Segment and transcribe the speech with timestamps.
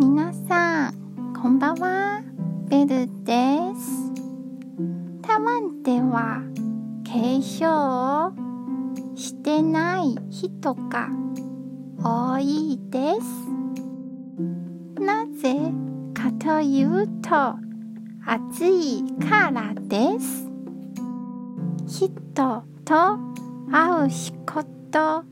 [0.00, 2.22] 皆さんこんばんは。
[2.68, 4.12] ベルです。
[5.22, 6.40] 台湾では
[7.04, 11.08] 化粧をしてない人が
[12.00, 15.00] 多いです。
[15.00, 15.56] なぜ
[16.14, 17.56] かというと
[18.24, 20.46] 暑いからです。
[21.88, 23.18] 人と
[23.72, 25.24] 会う仕事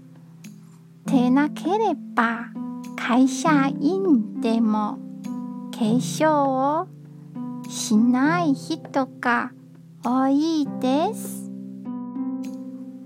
[1.06, 2.65] でなければ
[3.08, 4.98] 会社員でも
[5.70, 6.88] 化粧を
[7.70, 9.52] しない人が
[10.04, 11.48] 多いです。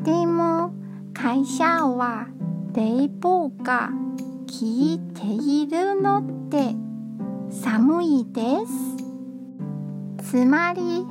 [0.02, 0.72] でも
[1.12, 2.28] 会社は
[2.72, 6.74] 冷房が効いているので
[7.50, 8.40] 寒いで
[10.22, 10.30] す。
[10.30, 11.04] つまり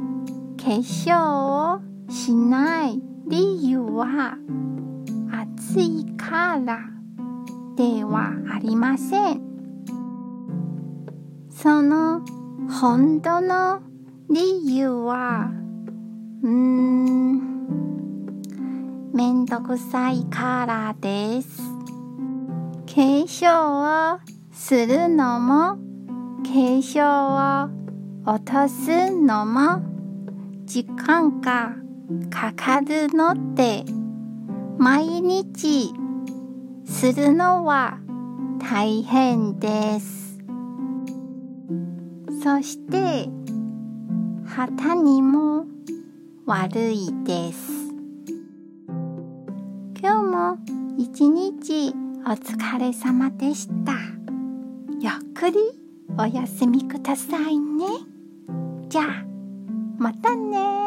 [0.58, 4.36] 化粧をしない理由は
[5.32, 6.99] 暑いから。
[7.80, 9.42] ではありません。
[11.50, 12.20] その
[12.70, 13.80] 本当の
[14.30, 15.50] 理由は
[16.44, 17.40] うーん
[19.14, 21.62] めんどくさいからです。
[22.86, 24.20] 化粧を
[24.52, 25.78] するのも
[26.44, 27.70] 化粧を
[28.26, 29.82] 落とすのも
[30.66, 31.76] 時間が
[32.30, 33.86] かかるので
[34.78, 35.94] 毎日
[36.90, 38.00] するのは
[38.60, 40.40] 大変です。
[42.44, 43.30] そして
[44.46, 45.66] 肌にも
[46.46, 47.94] 悪いです。
[50.02, 50.58] 今日も
[50.98, 51.94] 一日
[52.26, 53.94] お疲れ様でした。
[55.00, 55.58] ゆっくり
[56.18, 57.86] お休みくださいね。
[58.90, 59.06] じゃあ
[59.98, 60.79] またね。